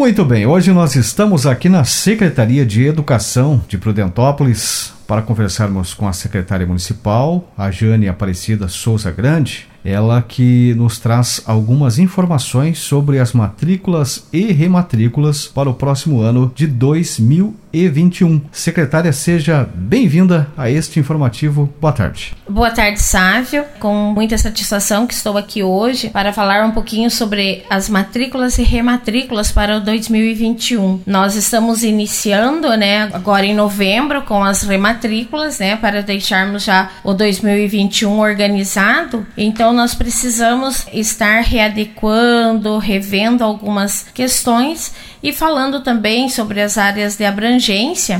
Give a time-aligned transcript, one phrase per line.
[0.00, 6.08] Muito bem, hoje nós estamos aqui na Secretaria de Educação de Prudentópolis para conversarmos com
[6.08, 13.18] a secretária municipal, a Jane Aparecida Souza Grande, ela que nos traz algumas informações sobre
[13.18, 16.66] as matrículas e rematrículas para o próximo ano de
[17.72, 18.42] 2021.
[18.50, 21.72] Secretária, seja bem-vinda a este informativo.
[21.80, 22.34] Boa tarde.
[22.48, 23.64] Boa tarde, Sávio.
[23.78, 28.62] Com muita satisfação que estou aqui hoje para falar um pouquinho sobre as matrículas e
[28.62, 31.02] rematrículas para o 2021.
[31.06, 37.14] Nós estamos iniciando, né, agora em novembro com as rematrículas, né, para deixarmos já o
[37.14, 39.26] 2021 organizado.
[39.36, 47.24] Então, nós precisamos estar readequando, revendo algumas questões e falando também sobre as áreas de
[47.24, 47.59] abrangência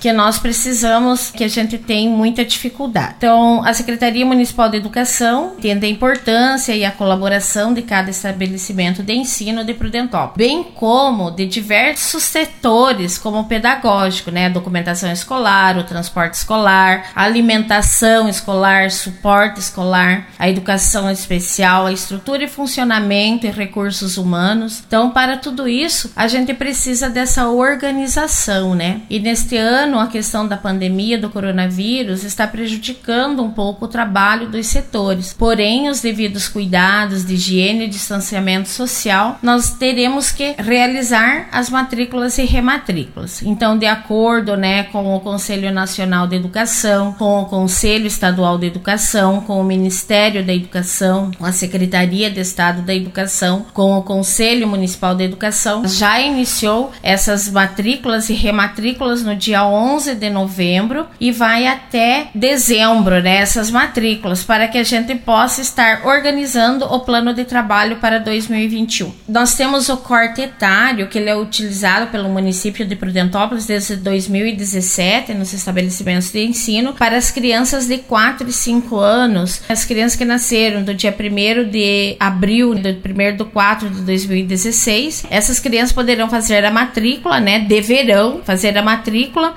[0.00, 3.14] que nós precisamos, que a gente tem muita dificuldade.
[3.18, 9.02] Então, a Secretaria Municipal de Educação entende a importância e a colaboração de cada estabelecimento
[9.02, 15.10] de ensino de Prudentópolis, bem como de diversos setores, como o pedagógico, né, a documentação
[15.10, 22.48] escolar, o transporte escolar, a alimentação escolar, suporte escolar, a educação especial, a estrutura e
[22.48, 24.82] funcionamento e recursos humanos.
[24.86, 29.02] Então, para tudo isso, a gente precisa precisa dessa organização, né?
[29.08, 34.48] E neste ano, a questão da pandemia do coronavírus está prejudicando um pouco o trabalho
[34.48, 35.32] dos setores.
[35.32, 42.38] Porém, os devidos cuidados de higiene e distanciamento social, nós teremos que realizar as matrículas
[42.38, 43.42] e rematrículas.
[43.42, 48.66] Então, de acordo, né, com o Conselho Nacional de Educação, com o Conselho Estadual de
[48.66, 54.02] Educação, com o Ministério da Educação, com a Secretaria de Estado da Educação, com o
[54.02, 61.06] Conselho Municipal de Educação, já iniciou essas matrículas e rematrículas no dia 11 de novembro
[61.20, 67.00] e vai até dezembro, né, essas matrículas, para que a gente possa estar organizando o
[67.00, 69.12] plano de trabalho para 2021.
[69.28, 75.34] Nós temos o corte etário, que ele é utilizado pelo município de Prudentópolis desde 2017
[75.34, 80.24] nos estabelecimentos de ensino para as crianças de 4 e 5 anos, as crianças que
[80.24, 86.30] nasceram do dia 1 de abril, do 1 do 4 de 2016, essas crianças poderão
[86.30, 87.60] fazer fazer a matrícula, né?
[87.60, 89.01] Deverão fazer a matrícula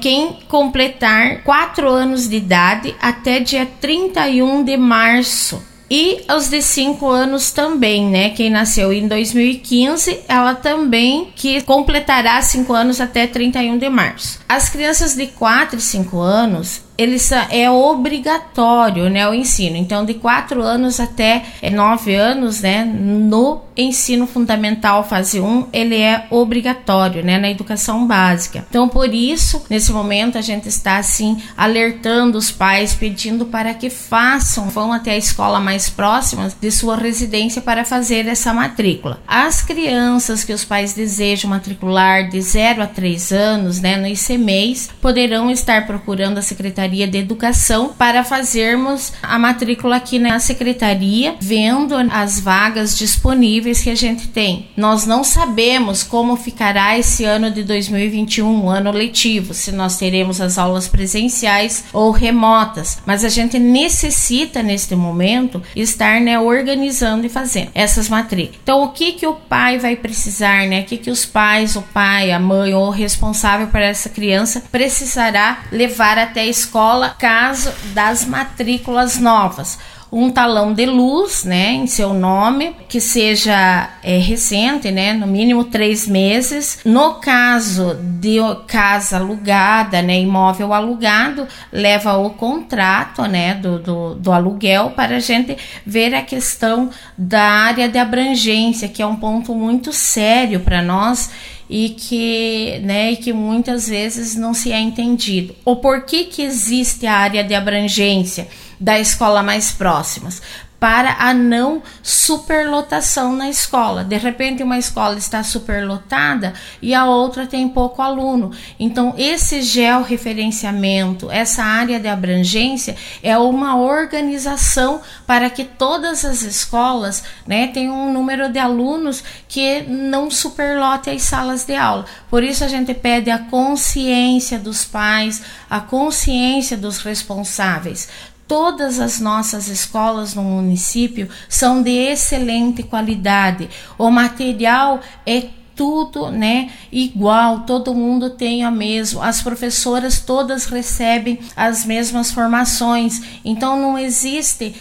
[0.00, 5.62] quem completar 4 anos de idade até dia 31 de março.
[5.90, 8.30] E os de 5 anos também, né?
[8.30, 14.38] Quem nasceu em 2015, ela também que completará 5 anos até 31 de março.
[14.46, 19.76] As crianças de 4 e 5 anos, eles é obrigatório, né, o ensino.
[19.76, 26.26] Então, de 4 anos até 9 anos, né, no ensino fundamental fase 1, ele é
[26.28, 28.66] obrigatório, né, na educação básica.
[28.68, 33.88] Então, por isso, nesse momento a gente está assim alertando os pais, pedindo para que
[33.88, 39.20] façam, vão até a escola mais próxima de sua residência para fazer essa matrícula.
[39.28, 44.90] As crianças que os pais desejam matricular de 0 a 3 anos, né, no ICMEIs,
[45.00, 51.36] poderão estar procurando a secretaria Secretaria de Educação para fazermos a matrícula aqui na secretaria,
[51.38, 54.68] vendo as vagas disponíveis que a gente tem.
[54.76, 60.56] Nós não sabemos como ficará esse ano de 2021, ano letivo, se nós teremos as
[60.56, 67.70] aulas presenciais ou remotas, mas a gente necessita neste momento estar né, organizando e fazendo
[67.74, 68.60] essas matrículas.
[68.62, 70.80] Então, o que que o pai vai precisar, né?
[70.80, 74.62] O que que os pais, o pai, a mãe ou o responsável para essa criança
[74.70, 79.80] precisará levar até a escola escola caso das matrículas novas
[80.10, 85.64] um talão de luz, né, em seu nome, que seja é, recente, né, no mínimo
[85.64, 86.78] três meses.
[86.82, 94.32] No caso de casa alugada, né, imóvel alugado, leva o contrato, né, do, do, do
[94.32, 99.54] aluguel para a gente ver a questão da área de abrangência, que é um ponto
[99.54, 101.30] muito sério para nós
[101.68, 105.54] e que, né, e que muitas vezes não se é entendido.
[105.64, 108.48] O porquê que existe a área de abrangência
[108.80, 110.40] da escola mais próximas?
[110.80, 114.04] Para a não superlotação na escola.
[114.04, 118.52] De repente, uma escola está superlotada e a outra tem pouco aluno.
[118.78, 127.24] Então, esse georreferenciamento, essa área de abrangência, é uma organização para que todas as escolas
[127.46, 132.04] né, tenham um número de alunos que não superlote as salas de aula.
[132.30, 138.08] Por isso, a gente pede a consciência dos pais, a consciência dos responsáveis
[138.48, 143.68] Todas as nossas escolas no município são de excelente qualidade.
[143.98, 145.48] O material é
[145.78, 153.22] tudo, né, igual, todo mundo tem a mesma, as professoras todas recebem as mesmas formações,
[153.44, 154.74] então não existe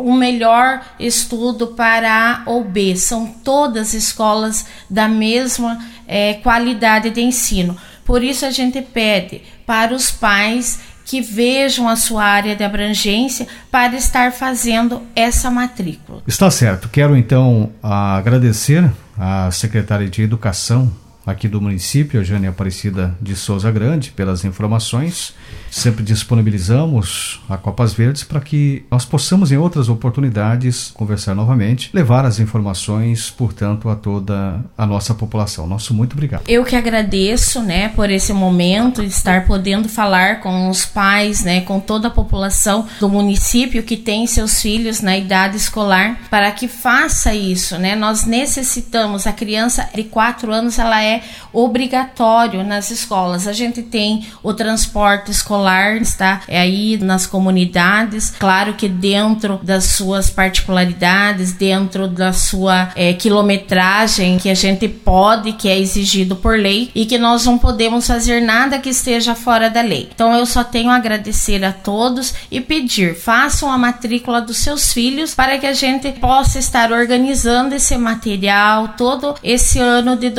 [0.00, 7.10] o um melhor estudo para A ou B, são todas escolas da mesma é, qualidade
[7.10, 7.76] de ensino.
[8.04, 13.46] Por isso a gente pede para os pais que vejam a sua área de abrangência
[13.70, 16.22] para estar fazendo essa matrícula.
[16.26, 16.88] Está certo.
[16.88, 20.90] Quero então agradecer à secretária de Educação
[21.26, 25.34] aqui do município, Eugênia Aparecida de Souza Grande, pelas informações.
[25.70, 32.24] Sempre disponibilizamos a Copas Verdes para que nós possamos, em outras oportunidades, conversar novamente, levar
[32.24, 35.66] as informações, portanto, a toda a nossa população.
[35.66, 36.42] Nosso muito obrigado.
[36.46, 41.80] Eu que agradeço, né, por esse momento, estar podendo falar com os pais, né, com
[41.80, 47.34] toda a população do município que tem seus filhos na idade escolar, para que faça
[47.34, 47.96] isso, né?
[47.96, 51.13] Nós necessitamos, a criança de 4 anos, ela é
[51.52, 53.46] obrigatório nas escolas.
[53.46, 60.30] A gente tem o transporte escolar está aí nas comunidades, claro que dentro das suas
[60.30, 66.90] particularidades, dentro da sua é, quilometragem que a gente pode, que é exigido por lei
[66.94, 70.08] e que nós não podemos fazer nada que esteja fora da lei.
[70.14, 74.92] Então eu só tenho a agradecer a todos e pedir, façam a matrícula dos seus
[74.92, 80.30] filhos para que a gente possa estar organizando esse material todo esse ano de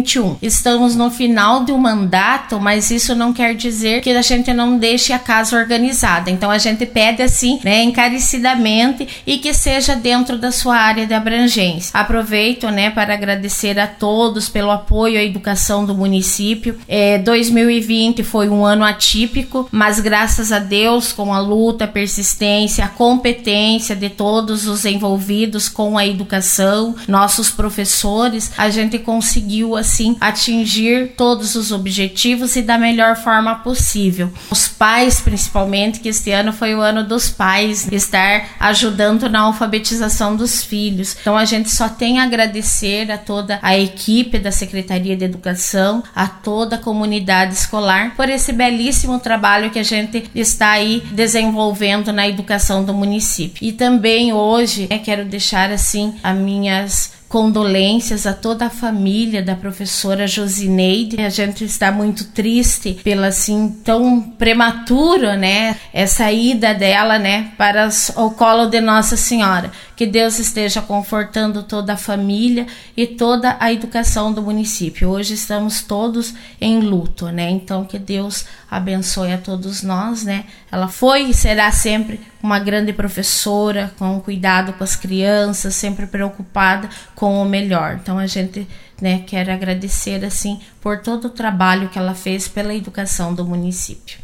[0.00, 0.38] 2021.
[0.42, 5.12] Estamos no final do mandato, mas isso não quer dizer que a gente não deixe
[5.12, 6.30] a casa organizada.
[6.30, 11.14] Então a gente pede assim, né, encarecidamente e que seja dentro da sua área de
[11.14, 11.90] abrangência.
[11.98, 16.78] Aproveito, né, para agradecer a todos pelo apoio à educação do município.
[16.88, 22.84] É, 2020 foi um ano atípico, mas graças a Deus, com a luta, a persistência,
[22.84, 30.16] a competência de todos os envolvidos com a educação, nossos professores, a gente conseguiu assim
[30.20, 34.32] atingir todos os objetivos e da melhor forma possível.
[34.48, 40.36] Os pais, principalmente, que este ano foi o ano dos pais, estar ajudando na alfabetização
[40.36, 41.16] dos filhos.
[41.20, 46.04] Então a gente só tem a agradecer a toda a equipe da Secretaria de Educação,
[46.14, 52.12] a toda a comunidade escolar por esse belíssimo trabalho que a gente está aí desenvolvendo
[52.12, 53.66] na educação do município.
[53.66, 59.54] E também hoje né, quero deixar assim as minhas condolências a toda a família da
[59.54, 61.22] professora Josineide.
[61.22, 67.88] A gente está muito triste pela assim tão prematura, né, essa ida dela, né, para
[68.16, 69.70] o colo de Nossa Senhora.
[69.94, 72.66] Que Deus esteja confortando toda a família
[72.96, 75.10] e toda a educação do município.
[75.10, 77.50] Hoje estamos todos em luto, né?
[77.50, 80.46] Então que Deus abençoe a todos nós, né?
[80.72, 86.88] Ela foi e será sempre uma grande professora, com cuidado com as crianças, sempre preocupada
[87.20, 87.98] com o melhor.
[88.02, 88.66] Então a gente,
[88.98, 94.18] né, quer agradecer assim por todo o trabalho que ela fez pela educação do município.